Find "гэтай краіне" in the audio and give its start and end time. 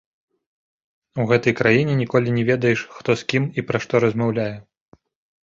1.31-1.93